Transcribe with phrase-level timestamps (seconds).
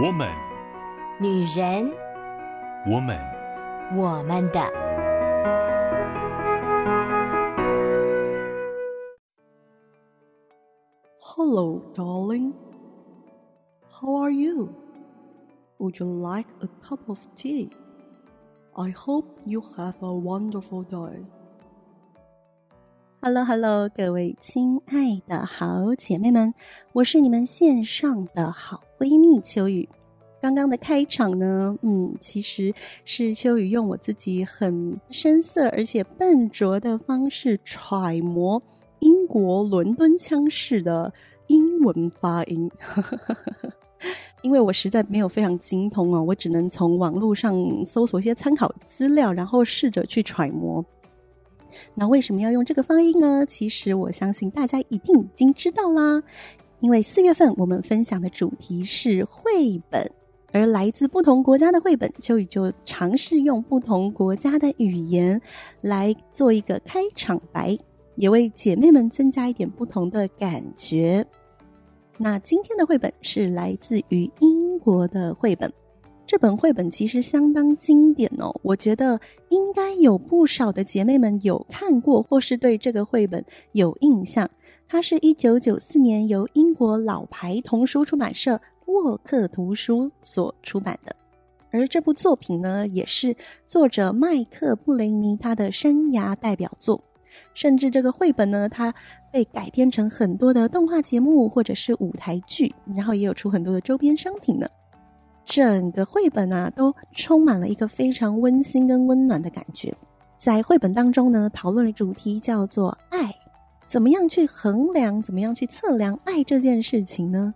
[0.00, 0.28] 我们，
[1.20, 1.90] 女人，
[2.86, 3.18] 我们，
[3.96, 4.60] 我们的。
[11.18, 12.52] Hello, darling.
[13.90, 14.68] How are you?
[15.78, 17.70] Would you like a cup of tea?
[18.74, 21.24] I hope you have a wonderful day.
[23.22, 26.54] Hello, Hello，各位亲爱的好姐妹们，
[26.92, 29.89] 我是你们线上的好 闺蜜秋雨。
[30.39, 32.71] 刚刚的开场呢，嗯，其实
[33.03, 38.61] 是秋雨用我自己很深色而且笨拙的方式揣摩
[38.99, 41.11] 英国伦敦腔式的
[41.47, 42.69] 英文发音，
[44.43, 50.85] 因为我实在没有非常精通哦，我只能从网络上搜索一些参考资料，然后试着去揣摩。
[51.95, 53.45] 那为什么要用这个发音呢？
[53.47, 56.21] 其实我相信大家一定已经知道啦，
[56.81, 60.11] 因为四月份我们分享的主题是绘本，
[60.51, 65.39] 而来自不同国家的绘本，秋雨就尝试用不同国家的语言
[65.81, 67.77] 来做一个开场白，
[68.15, 71.23] 也为姐妹们增加一点不同的感觉。
[72.17, 75.71] 那今天的绘本是来自于英国的绘本。
[76.25, 84.49] 这本绘本其实相当经典哦，我觉得应该有不少的姐妹们有看过，或是对这个绘本有印象。
[84.91, 91.15] 它是一九九四年由英国老牌童书出版社沃克图书所出版的，
[91.71, 93.33] 而这部作品呢，也是
[93.69, 97.01] 作者麦克布雷尼他的生涯代表作。
[97.53, 98.93] 甚至这个绘本呢，它
[99.31, 104.67] 被改编成很多的动画节目或者是舞台剧，然后也有出很多的周边商品呢。
[105.45, 109.95] 整个绘本啊，都充满了一个非常温馨跟温暖的感觉。
[110.37, 113.33] 在绘本当中呢，讨论的主题叫做爱，
[113.91, 117.53] 怎么样去衡量，怎么样去测量爱这件事情呢？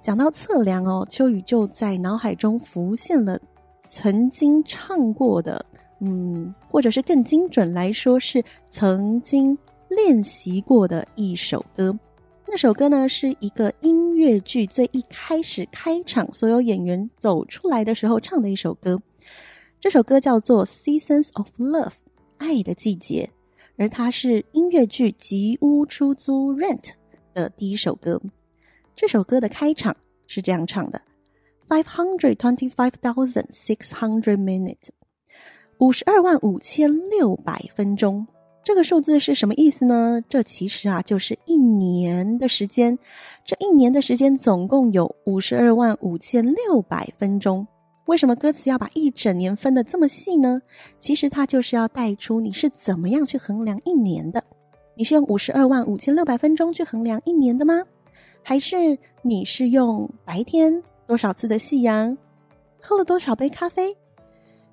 [0.00, 3.38] 讲到测量哦，秋雨就在脑海中浮现了
[3.86, 5.62] 曾经唱过的，
[6.00, 9.56] 嗯，或者是更精准来说，是曾经
[9.90, 11.94] 练习过的一首歌。
[12.46, 18.98] 那首歌呢，是一个音乐剧最一开始开场，所有演员走出来的时候唱的一首歌。
[19.78, 21.88] 这首歌叫做《Seasons of Love》，
[22.38, 23.28] 爱的季节，
[23.80, 26.90] 而它是音乐剧《吉屋出租》（Rent）
[27.32, 28.20] 的第一首歌。
[28.94, 29.96] 这首歌的开场
[30.26, 31.00] 是这样唱的
[31.66, 34.90] ：Five hundred twenty-five thousand six hundred minutes，
[35.78, 38.26] 五十二万五千六百分钟。
[38.62, 40.22] 这个数字是什么意思呢？
[40.28, 42.98] 这其实啊，就是一年的时间。
[43.46, 47.66] 这一年的时间总共有五十二万五千六百分钟。
[48.10, 50.60] 为什么歌词要把一整年分得这么细呢？
[50.98, 54.42] 其实它就是要带出你是怎么样去衡量一年的。
[54.96, 57.80] 你是用五十二万五千六百分钟去衡量一年的吗？
[58.42, 62.18] 还是你是用白天多少次的夕阳，
[62.80, 63.96] 喝了多少杯咖啡，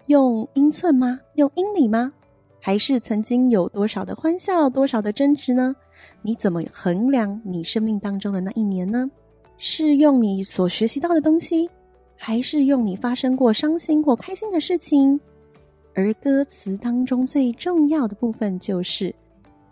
[0.08, 1.20] 用英寸吗？
[1.36, 2.12] 用英里吗？
[2.60, 5.76] 还是曾经有多少的欢笑，多少的争执呢？
[6.24, 9.08] 你怎么衡量你生命当中的那一年呢？
[9.60, 11.70] 是用你所学习到的东西，
[12.18, 15.20] 还是用你发生过伤心或开心的事情？
[15.94, 19.14] 而歌词当中最重要的部分就是，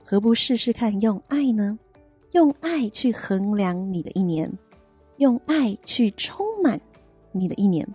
[0.04, 1.78] 何不试试看用爱呢？
[2.32, 4.52] 用爱去衡量你的一年，
[5.18, 6.80] 用爱去充满
[7.32, 7.88] 你的一年，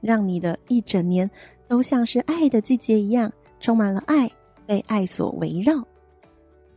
[0.00, 1.30] 让你的一整年
[1.68, 3.32] 都像是爱的季节一样。
[3.58, 4.30] 充满了爱，
[4.66, 5.82] 被爱所围绕。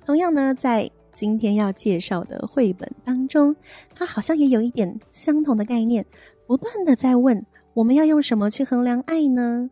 [0.05, 3.53] 同样呢，在今天要介绍的绘本当中，
[3.93, 6.03] 它好像也有一点相同的概念，
[6.49, 7.45] 不断的在问：
[7.75, 9.69] 我们要用什么去衡量爱呢？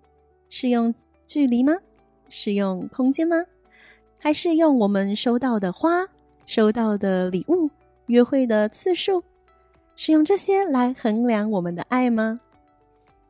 [0.47, 0.93] 是用
[1.25, 1.73] 距离吗？
[2.29, 3.35] 是用空间吗？
[4.19, 6.05] 还是用我们收到的花、
[6.45, 7.67] 收到的礼物、
[8.05, 9.23] 约会的次数？
[9.95, 12.39] 是用这些来衡量我们的爱吗？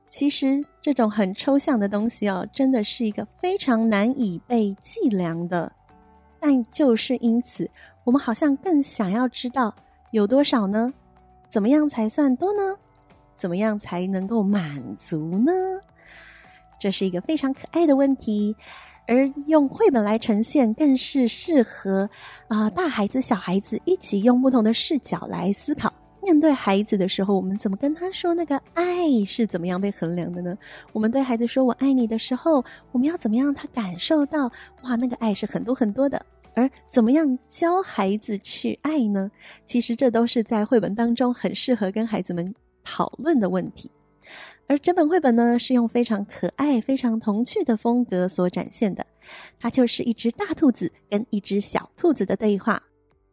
[0.10, 5.72] 其实这种很抽象的东西哦，真的是一个非常难以被计量的。
[6.38, 7.72] 但就是因此，
[8.04, 9.74] 我们好像更想要知道
[10.12, 10.94] 有多少呢？
[11.50, 12.78] 怎么样才算多呢？
[13.38, 15.52] 怎么样才能够满足呢？
[16.80, 18.56] 这是一个非常可爱的问题，
[19.08, 22.10] 而用绘本来呈现，更是适合
[22.48, 25.94] 啊、大孩子、小孩子一起用不同的视角来思考。
[26.22, 30.58] 面对孩子的时候，我们怎么跟他说那个爱是怎么样被衡量的呢？
[30.92, 34.52] 我们对孩子说“我爱你”的时候，我们要怎么样让他感受到
[34.84, 36.24] 哇，那个爱是很多很多的？
[36.54, 39.32] 而怎么样教孩子去爱呢？
[39.66, 42.54] 其实这都是在绘本当中很适合跟孩子们
[42.88, 43.92] 讨论的问题。
[44.66, 49.06] 而整本绘本呢，是用非常可爱、非常童趣的风格所展现的，
[49.60, 52.82] 它就是一只大兔子跟一只小兔子的对话。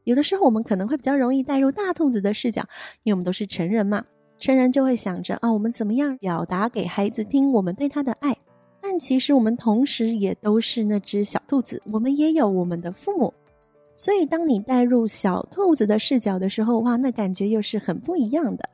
[0.03, 2.63] 有的时候我们可能会比较容易带入大兔子的视角，
[3.05, 4.05] 因为我们都是成人嘛。
[4.39, 8.37] 成人就会想着啊，我们怎么样表达给孩子听我们对他的爱？
[8.81, 13.33] 但其实我们同时也都是那只小兔子，我们也有我们的父母。
[13.97, 18.69] 所以，当你带入小兔子的视角的时候，哇，那感觉又是很不一样的。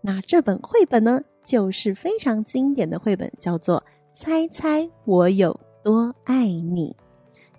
[0.00, 3.78] 那这本绘本呢，就是非常经典的绘本，叫做
[4.14, 6.94] 《猜猜我有多爱你》。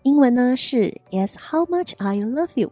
[0.03, 2.71] 英文呢是 Guess How Much I Love You。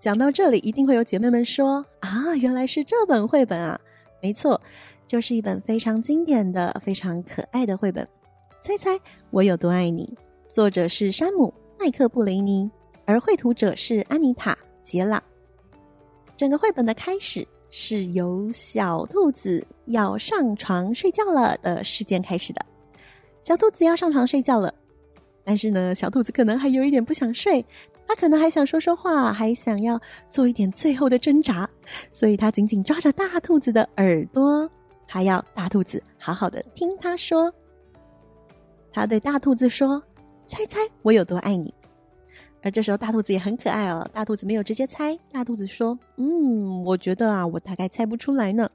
[0.00, 3.78] 讲到这里，一定会有姐妹们说啊，原来是这本绘本啊！
[4.20, 4.60] 没错，
[5.06, 8.08] 就是一本非常经典的、非常可爱的绘本。
[8.62, 8.98] 猜猜
[9.30, 10.12] 我有多爱你？
[10.48, 11.52] 作者是山姆·
[11.84, 12.70] 麦克布雷尼，
[13.04, 14.52] 而绘图者是安妮塔·
[14.82, 15.22] 杰朗。
[16.36, 22.64] 整个绘本的开始是由小兔子要上床睡觉了的事件开始的。
[23.40, 24.72] 小兔子要上床睡觉了，
[25.42, 27.64] 但是呢，小兔子可能还有一点不想睡，
[28.06, 29.98] 它可能还想说说话，还想要
[30.30, 31.68] 做一点最后的挣扎，
[32.12, 34.70] 所以它紧紧抓着大兔子的耳朵，
[35.08, 37.52] 还要大兔子好好的听它说。
[38.92, 40.00] 他对大兔子说
[40.46, 41.72] ：“猜猜我有多爱你。”
[42.62, 44.08] 而这时候大兔子也很可爱哦。
[44.12, 48.70] 大兔子没有直接猜，大兔子说：“嗯，我觉得啊，我大概猜不出来呢。”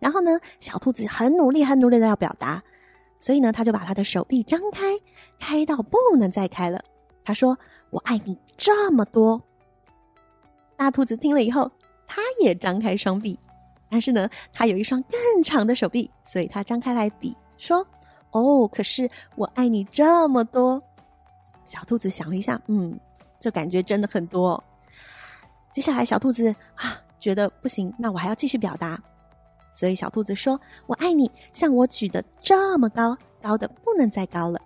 [0.00, 2.62] 然后呢，小兔子很努力、很努力的要表达，
[3.20, 4.96] 所以呢，他就把他的手臂张开，
[5.38, 6.80] 开到不能再开了。
[7.24, 7.58] 他说
[7.90, 9.40] ：“我爱你这么多。”
[10.76, 11.70] 大兔子听了以后，
[12.06, 13.38] 他也张开双臂，
[13.90, 17.86] 但是呢，他有一双更长的手臂，所以他张开来比说。
[18.30, 20.82] 哦，可是我爱你这么多。
[21.68, 22.98] 小兔子想了一下，嗯，
[23.38, 24.62] 这感觉真的很多。
[25.70, 28.98] 接下来，小兔子啊，觉得不行，那我还要继续表达。
[29.70, 34.58] 所以，小兔子说：“我爱你，像我举得这么高，高的不能再高了。”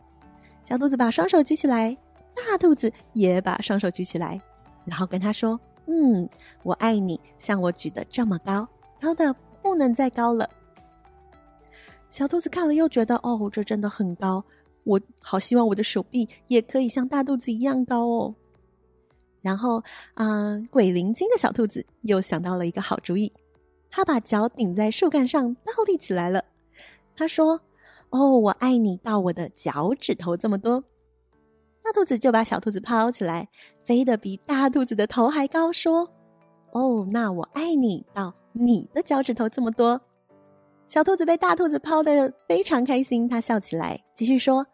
[0.63, 1.95] 小兔子把双手举起来，
[2.37, 4.41] 大兔子也把双手举起来，
[4.85, 6.27] 然后跟他说：“嗯，
[6.63, 8.67] 我爱你，像我举得这么高，
[9.01, 10.49] 高的不能再高了。”
[12.09, 14.43] 小兔子看了又觉得，哦，这真的很高，
[14.85, 18.35] 我好希望我的手臂也可以像大肚子一样高哦。
[19.41, 19.83] 然后，
[20.15, 23.33] 啊、鬼灵精的小兔子又想到了一个好主意，
[23.91, 26.45] 他把脚顶在树干上倒立起来了。
[27.17, 27.61] 他说
[28.11, 30.85] ：“哦，我爱你到我的脚趾头这么多。”
[31.83, 33.49] 大兔子就把小兔子抛起来，
[33.85, 36.09] 飞得比大兔子的头还高，说
[36.71, 40.01] ：“哦，那我爱你到你的脚趾头这么多。”
[40.93, 44.67] 小兔子被大兔子抛得非常开心，它笑起来，继续说：“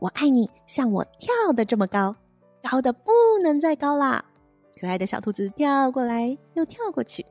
[0.00, 2.12] 我爱你，像我跳得这么高，
[2.60, 4.24] 高得不能再高啦！”
[4.76, 7.24] 可爱的小兔子跳过来又跳过去，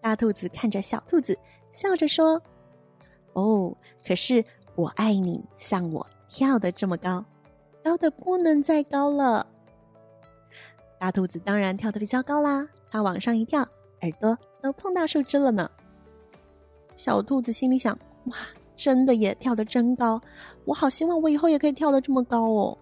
[0.00, 1.38] 大兔子看着小兔子，
[1.72, 2.40] 笑着说
[3.36, 3.76] ：“哦，
[4.08, 4.42] 可是
[4.74, 7.22] 我爱你，像我跳得这么高，
[7.84, 9.46] 高得不能再高了。”
[10.98, 13.60] 大兔子当然跳得比较高啦，它往上一跳，
[14.00, 15.70] 耳朵都碰到树枝了呢。
[16.96, 18.36] 小兔子心里想：“哇，
[18.76, 20.20] 真的耶，跳得真高！
[20.64, 22.76] 我好希望我以后也可以跳得这么高哦。”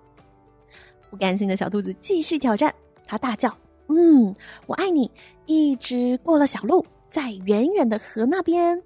[1.11, 2.75] 不甘心的小兔子继续挑战，
[3.07, 3.53] 它大叫
[3.89, 4.35] ：“嗯，
[4.67, 5.11] 我爱你！”
[5.47, 8.81] 一直过了小路，在远远的河那边。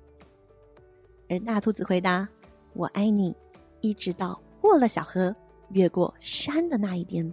[1.29, 2.27] 而大兔子回答
[2.75, 3.35] ：“我爱你！”
[3.83, 5.35] 一直到过了小河，
[5.71, 7.31] 越过山的那一边。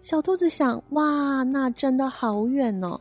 [0.00, 3.00] 小兔子想：“哇，那真的好远哦。”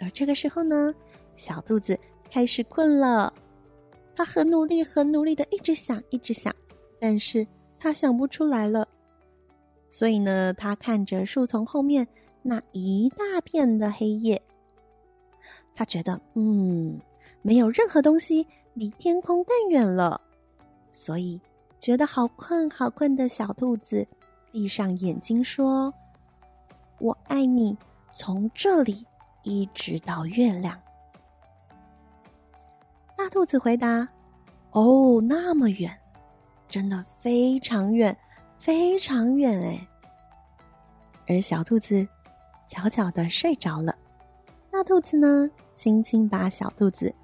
[0.00, 0.94] 而这个时候呢，
[1.36, 1.98] 小兔子。
[2.34, 3.32] 开始困了，
[4.16, 6.52] 他很努力，很努力的一直想，一直想，
[6.98, 7.46] 但是
[7.78, 8.88] 他想不出来了。
[9.88, 12.04] 所以呢，他看着树丛后面
[12.42, 14.42] 那一大片的黑夜，
[15.76, 17.00] 他觉得，嗯，
[17.40, 20.20] 没有任何东西离天空更远了。
[20.90, 21.40] 所以，
[21.78, 24.04] 觉得好困，好困的小兔子
[24.50, 25.94] 闭上眼睛说
[26.98, 27.78] ：“我爱你，
[28.12, 29.06] 从这里
[29.44, 30.76] 一直到月亮。”
[33.24, 34.06] 大兔子回答
[34.72, 35.90] ：“哦，那么远，
[36.68, 38.14] 真的非常远，
[38.58, 39.88] 非常远哎。”
[41.26, 42.06] 而小兔子
[42.68, 43.96] 悄悄的睡着了。
[44.70, 47.14] 大兔子呢，轻轻把小兔子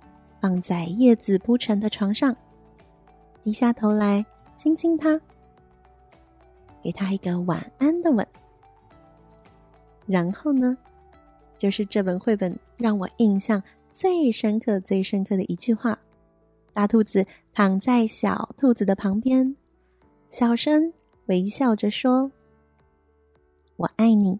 [0.40, 2.34] 放在叶子铺成的床上，
[3.44, 4.24] 低下头来
[4.56, 5.20] 亲亲它，
[6.82, 8.26] 给它一个晚安的吻。
[10.06, 10.74] 然后呢，
[11.58, 13.62] 就是这本绘本让我印象。
[13.92, 15.98] 最深刻、最深刻的一句话：
[16.72, 19.54] 大兔子躺在小兔子的旁边，
[20.28, 20.92] 小声
[21.26, 22.30] 微笑着说
[23.76, 24.38] ：“我爱你，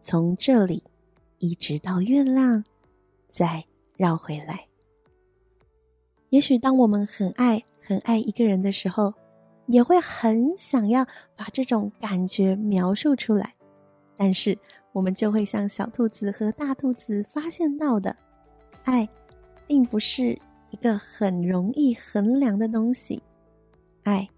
[0.00, 0.82] 从这里
[1.38, 2.64] 一直到月亮，
[3.28, 3.64] 再
[3.96, 4.66] 绕回来。”
[6.30, 9.12] 也许当我们很爱、很爱一个人的时候，
[9.66, 11.04] 也会很想要
[11.36, 13.54] 把这种感觉描述出来，
[14.16, 14.56] 但是
[14.92, 18.16] 我们就会像小兔子和大兔子发现到的。
[18.84, 19.08] 爱
[19.66, 20.38] 并不是
[20.70, 23.22] 一个很容易衡量的东西。
[24.02, 24.28] 爱，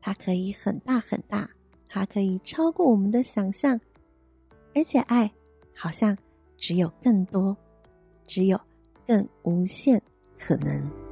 [0.00, 1.48] 它可以很大很大，
[1.88, 3.78] 它可以超过我们的想象，
[4.74, 5.30] 而且爱
[5.74, 6.16] 好像
[6.56, 7.56] 只有更多，
[8.24, 8.60] 只有
[9.06, 10.00] 更无限
[10.38, 11.05] 可能。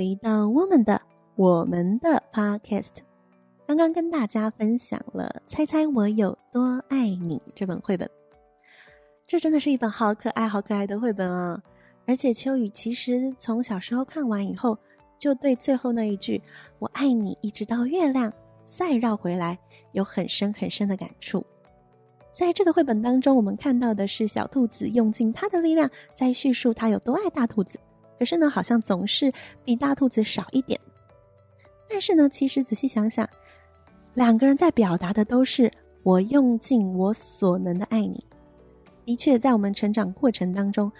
[0.00, 0.98] 回到我们的
[1.36, 3.02] 我们的 Podcast。
[3.66, 8.08] 刚刚跟大家分享了《猜猜我有多爱你》这本绘本，
[9.26, 11.62] 这真的是一本好可爱、好可爱的绘本啊！
[12.06, 14.74] 而且秋雨其实从小时候看完以后，
[15.18, 16.40] 就对最后那一句
[16.80, 18.32] “我爱你一直到月亮
[18.64, 19.58] 再绕回来”
[19.92, 21.44] 有很深很深的感触。
[22.32, 27.78] 在这个绘本当中，我们看到的是小兔子用尽它的力量在叙述它有多爱大兔子。
[28.20, 29.32] 可是呢，好像总是
[29.64, 30.78] 比大兔子少一点。
[31.88, 33.26] 但是呢，其实仔细想想，
[34.12, 35.72] 两个人在表达的都是
[36.04, 38.22] “我用尽我所能的爱你”。
[39.06, 40.92] 的确，在我们成长过程当中，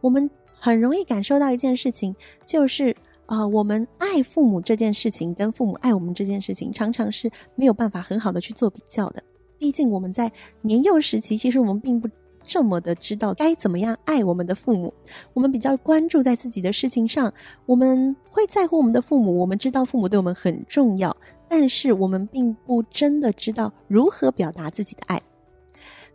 [0.00, 0.28] 我们
[0.58, 2.12] 很容易感受到一件事情，
[2.44, 2.90] 就是
[3.26, 9.22] 啊、呃，我们爱父母这件事情跟父母爱我们这件事情，常常是没有办法很好的去做比较的。
[9.58, 12.08] 毕竟我们在年幼时期，其实我们并不。
[12.46, 14.92] 这么的知道该怎么样爱我们的父母，
[15.32, 17.32] 我们比较关注在自己的事情上，
[17.66, 21.16] 我们会在乎我们的父母，我们知道父母对我们很重要，
[21.48, 25.20] 但是我们并不真的知道如何表达自己的爱。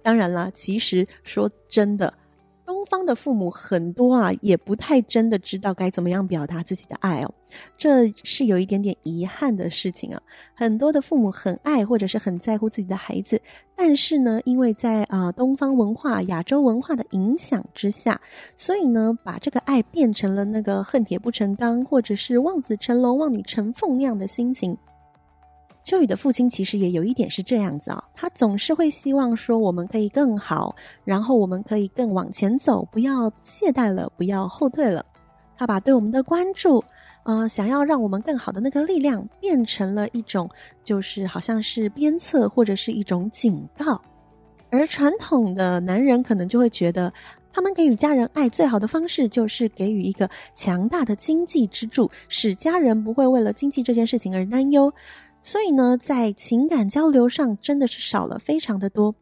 [0.02, 2.14] 当然了，其实说真的。
[2.70, 7.34] 东方的父母很多啊，也不太真的知道该怎么样表达自己的爱哦，
[7.76, 10.22] 这是有一点点遗憾的事情啊。
[10.54, 13.42] 很多的父母很爱或者是很在乎自己的孩子，
[13.76, 18.22] 但是呢，因为在啊、东方文化、亚洲文化的影响之下，
[18.56, 24.78] 所以呢，把这个爱变成了那个恨铁不成钢，或者是望子成龙、望女成凤那样的心情。
[25.82, 35.04] 秋雨的父亲其实也有一点是这样子啊、哦，他总是会希望说我们可以更好，然后我们可以更往前走，不要懈怠了，不要后退了。
[35.58, 36.84] 他把对我们的关注，
[37.24, 40.50] 呃，想要让我们更好的那个力量，变成了一种
[40.84, 44.00] 就是好像是鞭策或者是一种警告。
[44.70, 47.12] 而传统的男人可能就会觉得，
[47.52, 54.94] 他们给予家人爱最好的方式就是给予一个强大的经济支柱，使家人不会为了经济这件事情而担忧。
[55.42, 59.16] 所以呢，在情感交流上真的是少了非常的多，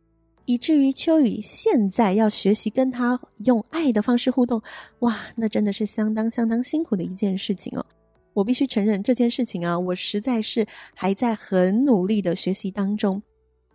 [0.45, 4.61] 以至于秋雨现在要学习跟他用爱的方式互动，
[4.99, 7.85] 哇，那真的是相当相当辛苦的一件事情哦。
[8.33, 13.21] 我必须承认这件事情啊，我实在是还在很努力的学习当中，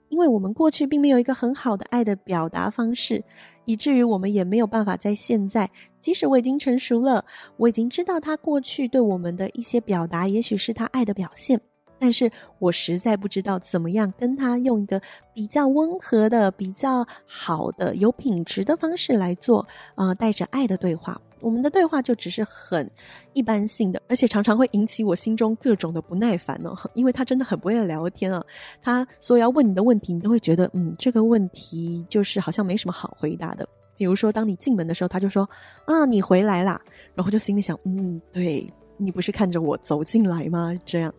[0.08, 3.24] 因为我们过去并没有一个很好的爱的表达方式，
[3.64, 5.70] 以至于我们也没有办法在现在，
[6.00, 7.24] 即使我已经成熟了，
[7.56, 11.60] 我已经知道他过去对我们的一些表达，也许是他爱的表现。
[12.02, 12.28] 但是
[12.58, 15.00] 我实在不知道怎么样跟他用一个
[15.32, 21.20] 比较温和的、比较好的、有品质的方式来做，呃，带着爱的对话。
[21.40, 22.90] 我们的对话就只是很
[23.34, 28.44] 一般性的，而且常常会引起我心中各种的不耐烦哦， 因为他真的很不会聊天啊。
[28.82, 33.64] 他所有要问你的问题，你都会觉得，嗯，这个问题就是好像没什么好回答的。
[33.96, 35.48] 比如说，当你进门的时候，他就说，
[35.84, 36.80] 啊，你回来啦，
[37.14, 38.68] 然后就心里想，嗯，对。
[39.02, 40.72] 你不是看着我走进来吗？
[40.84, 41.12] 这样，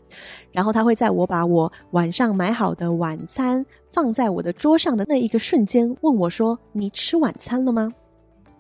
[0.52, 7.92] 然后他会在我把我晚上买好的晚餐放在我的桌上的那一个瞬间问我说：“你吃晚餐了吗？”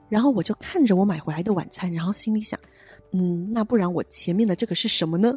[0.09, 2.59] 然后我就看着我买回来的晚餐，然后心里想
[3.13, 5.33] ：“嗯，那不然我前面的这个是什么呢？”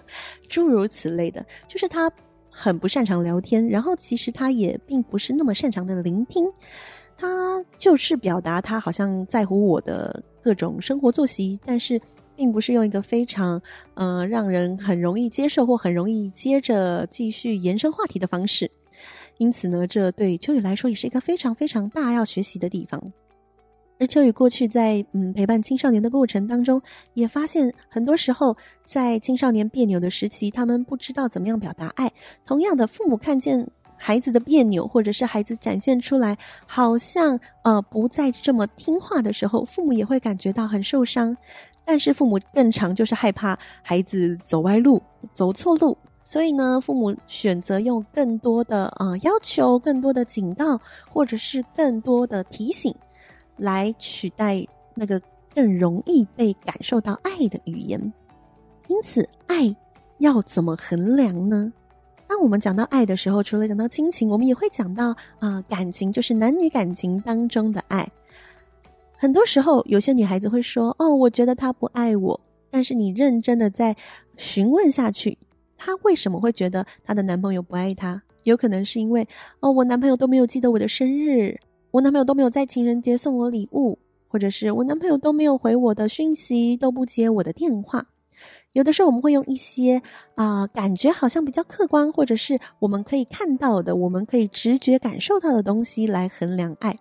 [0.50, 2.10] 诸如此类的，就是他
[2.50, 6.44] 很不擅长聊天，然后其实他也并不是那么擅长的聆听，
[7.16, 12.00] 他就是表达他好像在乎我的各种生活作息，但是。
[12.36, 13.60] 并不是用一个非常，
[13.94, 18.70] 呃，让人很容易接受或很容易接着继续延伸话题的方式，
[19.38, 23.12] 因此呢，这对秋雨来说也是一个非常非常大要学习的地方。
[23.98, 26.82] 而秋雨过去在嗯陪伴青少年的过程当中，
[27.14, 32.12] 也发现很多时候在青少年别扭的时期，他们不知道怎么样表达爱。
[32.44, 33.64] 同样的，父母看见
[33.96, 36.36] 孩子的别扭，或者是孩子展现出来
[36.66, 41.36] 好像呃不再这么听话的时候，父母也会感觉到很受伤。
[41.84, 45.02] 但是父母更常就是害怕孩子走歪路、
[45.34, 50.80] 走错路，所以呢，父母选择用更多的呃要求、更多的警告，
[51.12, 52.94] 或者是更多的提醒，
[53.56, 55.20] 来取代那个
[55.54, 58.00] 更容易被感受到爱的语言。
[58.88, 59.74] 因此，爱
[60.18, 61.72] 要怎么衡量呢？
[62.28, 68.08] 当我们讲到爱的时候，除了讲到亲情，我们也会讲到啊、感情，就是男女感情当中的爱。
[69.22, 72.40] 很多时候，有些女孩子会说：“哦，我觉得他不爱我。”
[72.72, 73.94] 但是你认真的再
[74.36, 75.38] 询问下去，
[75.78, 78.20] 她为什么会觉得她的男朋友不爱她？
[78.42, 79.24] 有可能是因为
[79.60, 81.56] 哦，我男朋友都没有记得我的生日，
[81.92, 88.04] 我男朋友都没有在情人节送我礼物，或者是我男朋友都没有回我的讯息，都不接我的电话。
[88.72, 90.02] 有的时候我们会用一些
[90.34, 96.98] 啊、感觉好像比较客观，或者是我们可以看到的，我们可以直觉感受到的东西来衡量爱。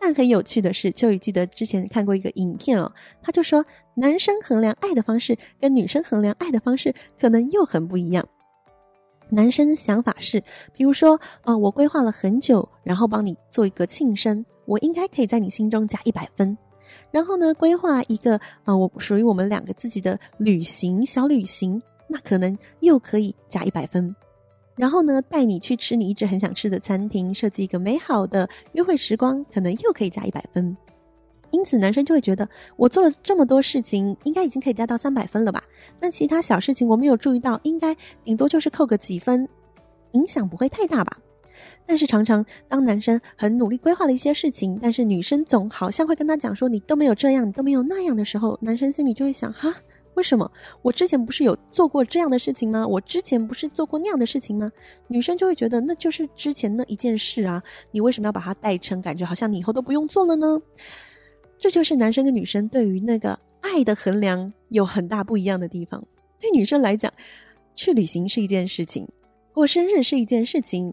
[0.00, 2.92] 但很有趣的是，秋雨记得之前看过一个影片哦，
[3.22, 8.26] 他就说男生衡量爱的方式跟女生衡量爱的方式可能又很不一样。
[9.28, 10.40] 男生想法是，
[10.72, 16.56] 比如说，呃，我规划了很久，然后帮你做一个庆生，我应该可以在你心中加一百分。
[17.10, 24.14] 然后呢，规划一个呃，我属于我们两个自己的旅行小旅行，那可能又可以加一百分。
[24.76, 30.76] 然后呢，带你去吃你一直很想吃的餐厅，设计一个美好的约会时光，可能又可以加一百分。
[31.50, 35.62] 因此，男生就会觉得我做了这么多事情，应该已经可以加到三百分了吧？
[36.00, 39.48] 那其他小事情我没有注意到，应该顶多就是扣个几分，
[40.12, 41.16] 影响不会太大吧？
[41.86, 49.74] 但是常常当男生很努力规划了一些事情，但是女生总好像会跟他讲说你都没有这样，你都没有那样的时候，男生心里就会想哈。
[50.16, 50.50] 为什么
[50.82, 52.86] 我之前不是有做过这样的事情吗？
[52.86, 54.70] 我之前不是做过那样的事情吗？
[55.08, 60.60] 女生就会觉得那就是之前那一件事啊，你为什么要把它带成感觉好像你以后都不用做了呢？
[61.58, 66.02] 这就是男生跟女生对于那个爱的衡量有很大不一样的地方。
[66.40, 67.12] 对女生来讲，
[67.74, 69.06] 去旅行是一件事情，
[69.52, 70.92] 过生日是一件事情，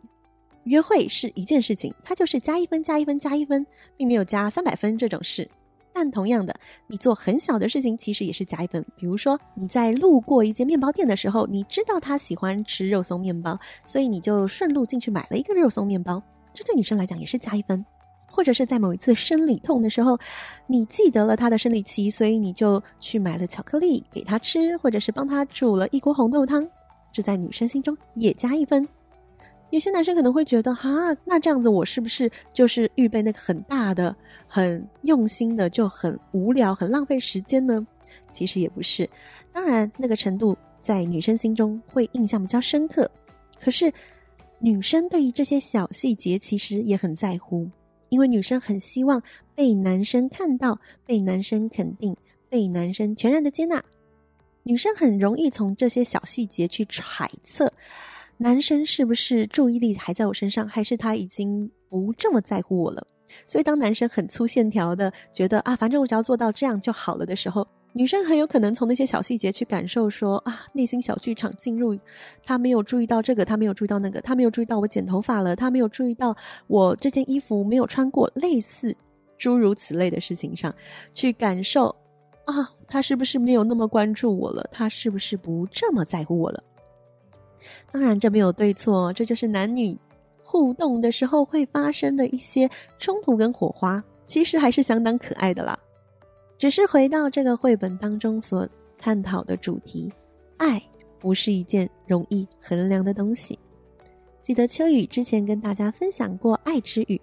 [0.65, 3.65] 约会是一件事情，它就是加一分、加一分、加一分，
[3.98, 5.50] 并没有加三百分这种事。
[5.93, 6.53] 但同样的，
[6.88, 8.83] 你做很小的事情，其实也是加一分。
[8.95, 16.21] 比如说，你在路过一间面包店的时候，你知道他喜欢吃肉松面包，所以你就顺路进去买了一个肉松面包，
[16.53, 17.85] 这对女生来讲也是加一分。
[18.25, 20.17] 或者是在某一次生理痛的时候，
[20.65, 26.68] 你记得了他的生理期，所以你就去买了巧克力给他吃，或者是帮他煮了一锅红豆汤，
[27.11, 28.87] 这在女生心中也加一分。
[29.74, 30.92] 有些男生可能会觉得，哈，
[31.25, 37.83] 那这样子我是不是就是预备那个很大的、很用心的，就很无聊、很浪费时间呢？
[38.31, 39.09] 其实也不是，
[39.51, 43.09] 当然那个程度在女生心中会印象比较深刻。
[43.59, 43.92] 可是
[44.59, 47.68] 女生对于这些小细节其实也很在乎，
[48.09, 49.20] 因为女生很希望
[49.55, 52.16] 被男生看到、被男生肯定、
[52.48, 53.83] 被男生全然的接纳。
[54.62, 57.74] 女生很容易从这些小细节去揣测。
[58.37, 63.05] 男生是不是注意力还在我身上，还是他已经不这么在乎我了？
[63.46, 71.98] 所以当男生很粗线条的觉得啊，反正我只要做到这样就好了的时候，女生很有可能从那些小细节去感受说啊，内心小剧场进入，
[72.43, 76.35] 他没有注意到这个，他没有注意到那个，他没有注意到我剪头发了，他没有注意到
[76.67, 78.96] 我这件衣服没有穿过，类似
[79.37, 80.74] 诸如此类的事情上
[81.13, 81.96] 去感受
[82.46, 84.67] 啊，他是不是没有那么关注我了？
[84.72, 86.63] 他是不是不这么在乎我了？
[87.94, 89.96] 当然，这没有对错，这就是男女
[90.42, 95.77] 互动的时候会发生的一些冲突跟火花，其实还是相当可爱的啦。
[96.58, 100.12] 只是回到这个绘本当中所探讨的主题，
[100.58, 100.82] 爱
[101.20, 103.60] 不是一件容易衡量的东西。
[104.42, 107.22] 记得秋雨之前跟大家分享过爱之语，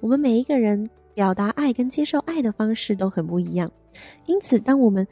[0.00, 3.70] 我们每一个人表达爱跟接受爱的方式都很不一样，
[4.26, 5.06] 因此当我们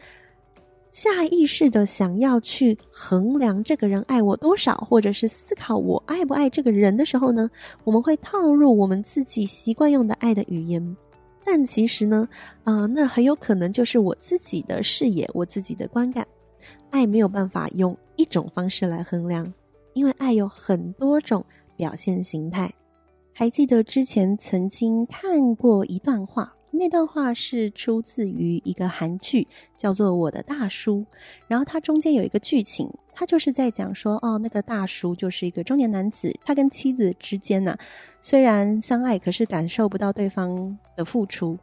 [0.96, 7.50] 下意识的想要去衡量这个人爱我多少，或者是思考我爱不爱这个人的时候呢，
[7.84, 10.96] 我们会套入我们自己习惯用的爱的语言。
[11.44, 12.26] 但其实呢，
[12.64, 16.26] 啊、那很有可能就是我自己的视野，我自己的观感。
[16.88, 19.52] 爱没有办法用一种方式来衡量，
[19.92, 21.44] 因为爱有很多种
[21.76, 22.72] 表现形态。
[23.34, 26.55] 还记得之前曾经看过一段话。
[26.70, 30.98] 那段话是出自于一个韩剧，叫做《我的大叔》。
[31.46, 37.76] 然后它中间有一个剧情，他就是在讲说，哦，那个大叔就是一个中年男子，他跟妻子之间呢、
[38.20, 41.58] 虽然相爱，可是感受不到对方的付出。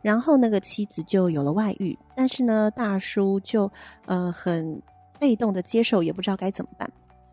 [0.00, 3.70] 然后那个妻子就有了外遇，但是呢，大叔就
[4.06, 4.80] 呃很
[5.18, 6.88] 被动的接受，也不知道该怎么办。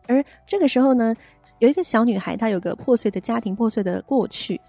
[0.08, 1.16] 而这个时候呢，
[1.60, 4.60] 有一个小女孩，她有个破碎的家庭，破碎的过去，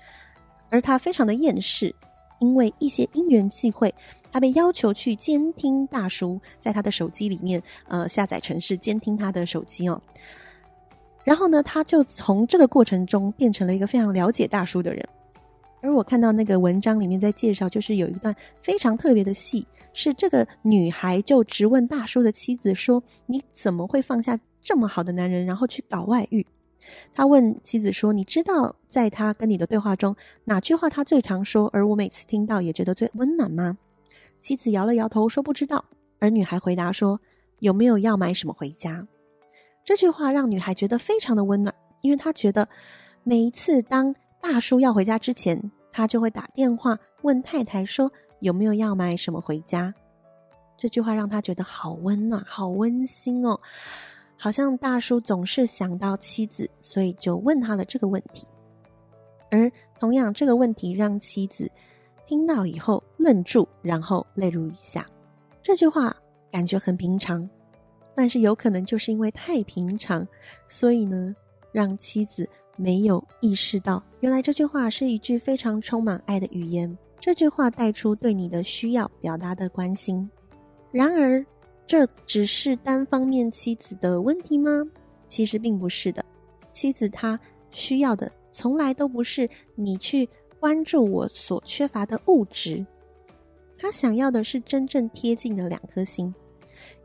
[0.68, 1.94] 而她非常的厌世。
[2.38, 3.94] 因为一些因缘际会，
[4.30, 10.00] 他被要求去监听大叔，在他的手机里面，呃，下载程式监听他的手机哦。
[11.24, 15.04] 然后呢，他就从这个过程中变成了一个非常了解大叔的人。
[15.82, 26.44] 而我看到那个文章里面在介绍，就是有一段非常特别的戏，是这个女孩就质问大叔的妻子说：“你怎么会放下这么好的男人，然后去搞外遇？”
[27.14, 33.76] 他问妻子说：“你知道在他跟你的对话中，哪句话他最常说，而我每次听到也觉得最温暖吗？”
[34.40, 35.84] 妻子摇了摇头说：“不知道。”
[36.18, 37.20] 而女孩回答说
[37.60, 39.06] ：“有没有要买什么回家？”
[39.84, 42.68] 这句话让女孩觉得非常的温暖，因为她觉得
[43.22, 49.92] 每一次当大叔要回家之前，他就会打电话问太太说：“有没有要买什么回家？”
[50.76, 53.58] 这句话让她觉得好温暖，好温馨哦。
[54.36, 58.46] 好像大叔总是想到妻子，所以就问他了这个问题。
[59.50, 61.70] 而同样，这个问题让妻子
[62.26, 65.06] 听到以后愣住，然后泪如雨下。
[65.62, 66.14] 这句话
[66.52, 67.48] 感觉很平常，
[68.14, 70.26] 但是有可能就是因为太平常，
[70.66, 71.34] 所以呢，
[71.72, 76.96] 让妻子没有意识到，原来这句话是一句非常充满爱的语言。
[77.18, 80.28] 这句话带出对你的需要表达的关心。
[80.92, 81.44] 然而，
[81.86, 84.82] 这只是单方面妻子的问题吗？
[85.28, 86.24] 其实并不是的。
[86.72, 87.38] 妻子她
[87.70, 92.84] 需要的从来都不是你去关注我所缺乏的物质，
[93.78, 96.34] 她想要的是真正贴近的两颗心。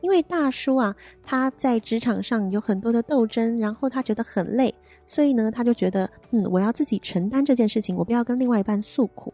[0.02, 4.74] 因为大叔啊，他在职场上有很多的斗争，然后他觉得很累，
[5.06, 9.34] 所以呢，他就觉得，嗯，我要自己承担这件事情，我不要跟另外一半诉苦。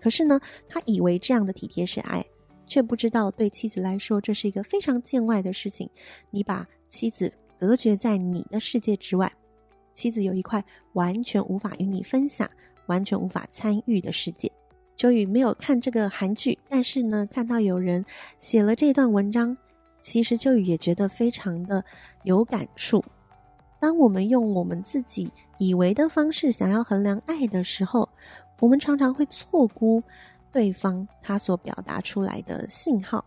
[0.00, 2.24] 可是呢，他以为这样的体贴是爱。
[2.66, 5.88] 却不知道，对妻子来说，这是一个非常见外的事情。
[6.30, 9.32] 你把妻子隔绝在你的世界之外，
[9.92, 12.50] 妻子有一块完全无法与你分享、
[12.86, 14.50] 完全无法参与的世界。
[14.96, 18.04] 秋雨没有看这个韩剧，但是呢，看到有人
[18.38, 19.56] 写了这段文章，
[20.02, 21.84] 其实秋雨也觉得非常的
[22.22, 23.04] 有感触。
[23.80, 28.08] 当我们用我们自己以为的方式想要衡量爱的时候，
[28.60, 30.02] 我们常常会错估。
[30.54, 33.22] 对方他所表达出来的信号。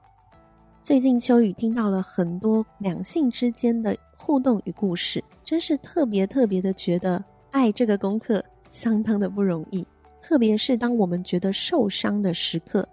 [0.82, 9.86] 最近秋雨听到了很多两性之间的互动与故事，真是特别特别的觉得爱这个功课相当的不容易。
[10.22, 12.88] 特别是当我们觉得受伤的时刻，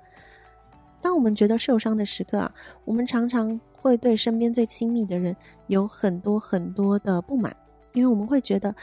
[1.00, 2.52] 当我们觉得受伤的时刻啊，
[2.84, 5.34] 我们常常会对身边最亲密的人
[5.68, 7.56] 有很多很多的不满，
[7.92, 8.74] 因为我们会觉得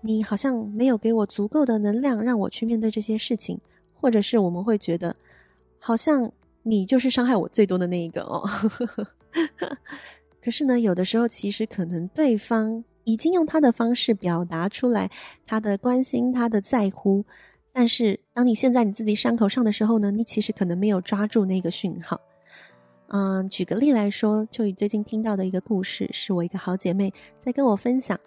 [0.00, 3.60] 你好像没有给我足够的能量让我去面对这些事情。
[4.04, 5.16] 或者是我们会觉得，
[5.78, 6.30] 好像
[6.62, 8.46] 你就是伤害我最多的那一个哦。
[10.44, 15.10] 可是呢，有的时候其实可能对方已经用他的方式表达出来
[15.46, 17.24] 他的关心、他的在乎，
[17.72, 22.20] 但是当你陷在你自己伤口上的时候呢，你其实可能没有抓住那个讯号。
[23.08, 28.20] 嗯，举个例来说，就以最近听到的一个故事，是我一个好姐妹在跟我分享。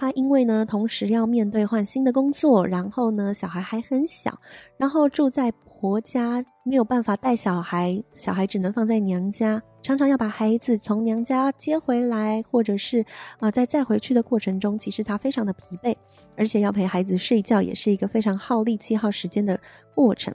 [0.00, 4.40] 她因为呢，同时要面对换新的工作，然后呢，小孩还很小，
[4.78, 15.94] 然后住在婆家，没有办法带小孩，小孩只能放在娘家，常常要把孩子从娘家接回来，或者是啊、呃，在再回去的过程中，其实她非常的疲惫，
[16.34, 19.60] 而且要陪孩子睡觉，也是一个非常耗力气、耗时间的
[19.94, 20.34] 过程。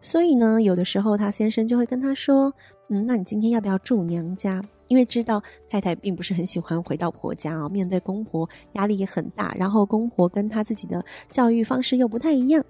[0.00, 2.54] 所以呢，有的时候她先生就会跟她说
[2.88, 4.62] ：“嗯，那你今天要不要住娘家？”
[4.92, 12.62] 因为知道太太并不是很喜欢回到婆家啊，面对公婆压力也很大，然后公婆跟他自己的教育方式又不太一样，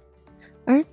[0.64, 0.84] 而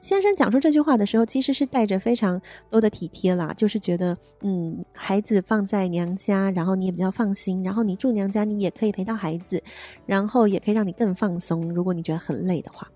[0.00, 2.40] 先生讲出这句话的时候，其实是带着非常
[2.70, 9.62] 多的体贴啦，就是觉得嗯，孩子放在娘家，然后你也比较放心，然后你住娘家，你也可以陪到孩子，
[10.06, 12.90] 然后也可以让你更放松，如果你觉得很累的话。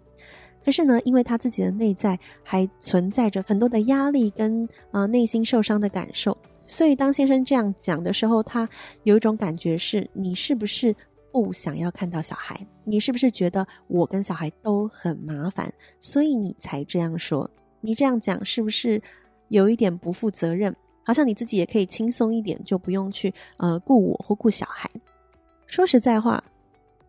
[0.65, 6.35] 可是呢，因为他自己的内在还存在着很多的压力跟呃内心受伤的感受。
[6.67, 8.69] 所以，当先生这样讲的时候，他
[9.03, 10.95] 有一种感觉是：你是不是
[11.31, 12.59] 不想要看到小孩？
[12.85, 17.49] 你是不是觉得我跟小孩都很麻烦，所以你才这样说？
[17.81, 19.01] 你这样讲是不是
[19.49, 20.75] 有一点不负责任？
[21.07, 24.91] 好像你自己也可以轻松一点，就不用去呃顾我或顾小孩。
[25.67, 26.43] 说实在话，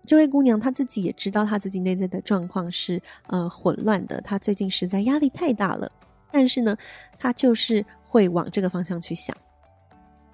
[0.05, 5.89] 这位姑娘她自己也知道她自己内在的状况是呃混乱的，她最近实在压力太大了。
[6.29, 6.75] 但是呢，
[7.17, 9.35] 她就是会往这个方向去想。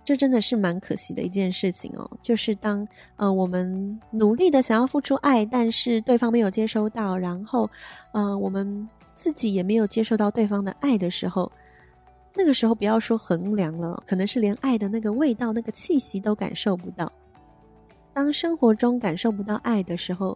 [0.04, 2.86] 这真的是蛮可惜的一件事情哦，就是当
[3.18, 7.70] 呃我们努力的想要付出爱，但是对方没有接收到，然后
[8.12, 11.50] 呃我们自己也没有接受到对方的爱的时候，
[12.36, 17.10] 那个时候不要说衡量了，可能是连爱的那个味道、那个气息都感受不到。
[18.12, 20.36] 当生活中感受不到爱的时候，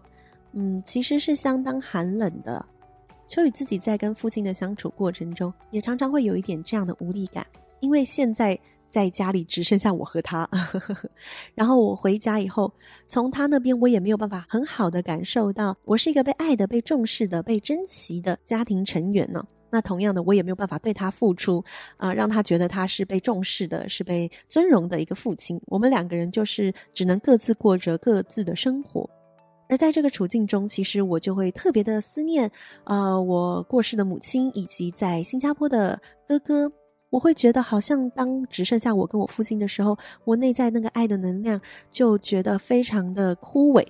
[0.53, 2.63] 嗯，其实是相当寒冷的。
[3.27, 7.43] 秋雨自己在跟父亲的相处过程中，也常常会有一点这样的无力感，
[7.79, 8.57] 因为现在。
[8.95, 10.49] 在家里只剩下我和他，
[11.53, 12.73] 然后我回家以后，
[13.07, 19.45] 从他那边我也没有办法很好的感受到我是一个被爱的、被重视的、被珍惜的家庭成员呢。
[19.69, 21.61] 那同样的，我也没有办法对他付出
[21.97, 25.59] 啊、让他觉得他是被重视的、是被尊荣的一个父亲。
[25.65, 29.09] 我们两个人就是只能各自过着各自的生活。
[29.67, 32.49] 而在这个处境中，其实我就会特别的思念，
[32.85, 36.71] 呃，我过世的母亲以及在新加坡的哥哥。
[37.15, 43.87] 我会觉得好像当只剩下我跟我父亲的时候，我内在那个爱的能量就觉得非常的枯萎。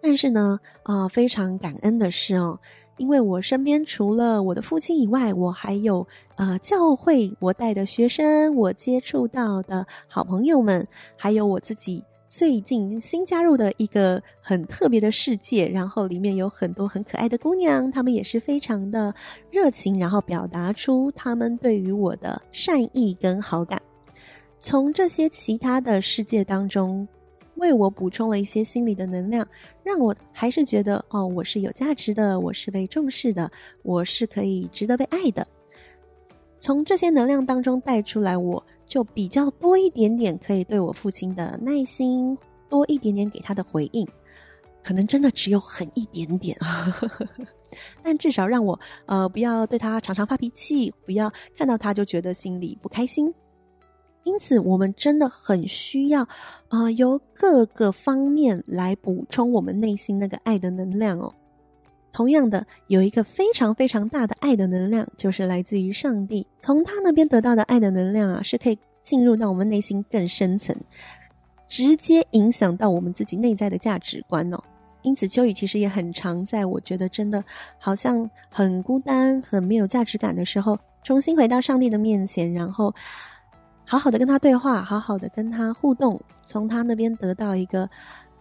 [0.00, 2.58] 但是呢，啊、非常感恩的是哦，
[2.96, 10.84] 因为我身边除了我的父亲以外，我还有呃教会我带的学生，我接触到的好朋友们，
[11.16, 12.04] 还有我自己。
[12.34, 19.14] 最近新加入的一个很特别的世界，然后里面有很多很可爱的姑娘，她们也是非常的
[19.50, 23.78] 热情，然后表达出她们对于我的善意跟好感。
[24.58, 27.06] 从这些其他的世界当中，
[27.56, 29.46] 为我补充了一些心理的能量，
[29.84, 35.46] 让我还是觉得哦，我是有价值的，我是被重视的，我是可以值得被爱的。
[36.58, 42.36] 从这些能量当中带出来，我就比较多一点点可以对我父亲的耐心，
[42.68, 44.06] 多一点点给他的回应，
[44.82, 46.94] 可能真的只有很一点点啊，
[48.02, 53.32] 但至少让我呃不要对他常常发脾气，不要看到他就觉得心里不开心。
[54.24, 56.22] 因此，我们真的很需要
[56.68, 61.34] 啊、呃，由各个方面来补充我们内心那个爱的能量哦。
[62.12, 66.46] 同样的，有一个非常非常大的爱的能量，就是来自于上帝。
[66.60, 70.76] 从他那边得到的爱的能量啊，是可以进入到我们内心更深层，
[71.66, 74.62] 直接影响到我们自己内在的价值观哦。
[75.00, 77.42] 因此，秋雨其实也很常在我觉得真的
[77.78, 82.94] 好像很孤单、很没有价值感的时候，重新回到上帝的面前，然后
[83.84, 87.88] 好好的跟他对话，好好的跟他互动，从他那边得到一个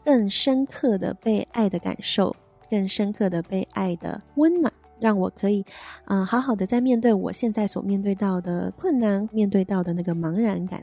[0.05, 2.36] 更深刻的被爱的感受。
[2.71, 5.62] 更深刻的被爱的温暖，让我可以，
[6.05, 10.81] 啊、呃，好好的在面对我现在所面对到的困难，面对到的那个茫然感。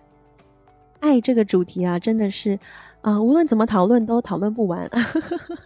[1.00, 2.58] 爱这个主题啊，真的是，
[3.00, 4.86] 啊、无论怎么讨论都讨论不完，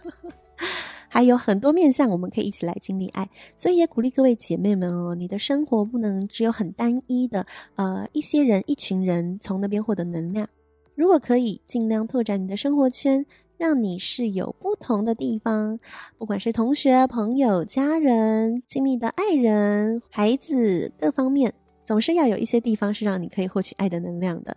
[1.09, 3.29] 还有很多面向我们可以一起来经历爱。
[3.57, 10.47] 所以也鼓励各位姐妹们哦，你的生活不能只有很单一的，呃，一些人、一群人从那边获得能量。
[10.95, 13.25] 如果可以，尽量拓展你的生活圈。
[13.63, 15.79] 让你是有不同的地方，
[16.17, 21.53] 不管是同学、朋友、家人、亲密的爱人、孩子，各方面
[21.85, 24.53] 总是要有一些地方是让你可以获取爱的能量的。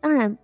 [0.00, 0.34] 当然，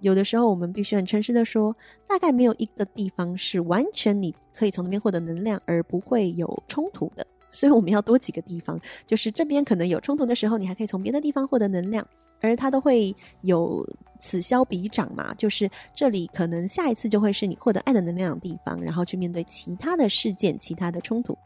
[0.00, 1.72] 有的时候我们必须很诚实的说，
[2.08, 7.24] 大概没有一个地方是完全你可以从那边获得能量而不会有冲突的。
[7.52, 12.04] 所以我们要多几个地方，就是这边可能有冲突的时候，你还可以从别的地方获得能量。
[12.40, 13.86] 而它都会有
[14.18, 21.36] 此消彼长嘛，就是这里可能下一次就会是你获得爱的能量的地方，然后去面对其他的事件、其他的冲突。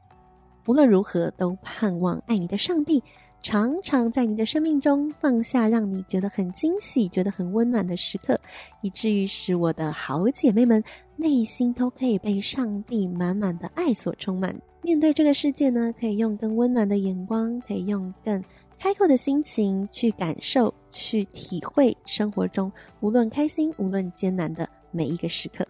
[0.67, 3.03] 无论如何，都盼望爱你的上帝
[3.43, 8.41] 常常在你的生命中放下让你觉得很惊喜、觉得很温暖的时刻，
[8.81, 10.83] 以至于使我的好姐妹们
[11.17, 14.59] 内心都可以被上帝满满的爱所充满。
[14.81, 18.43] 面对这个世界呢，可以用更温暖的眼光，可以用更。
[18.79, 25.67] 开阔的心情去感受、去体会生活中无论开心、无论艰难的每一个时刻。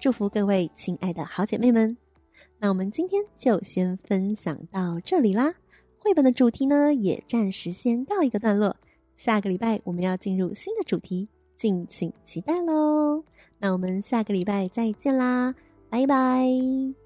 [0.00, 1.96] 祝福各位亲爱的好姐妹们。
[2.58, 5.54] 那我们今天就先分享到这里啦。
[5.98, 8.74] 绘本的主题呢，也暂时先告一个段落。
[9.14, 13.22] 下个礼拜我们要进入新的主题，敬请期待喽。
[13.58, 15.54] 那我们下个礼拜再见啦，
[15.90, 17.05] 拜拜。